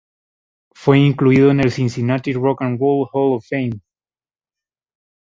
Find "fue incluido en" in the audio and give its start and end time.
0.73-1.59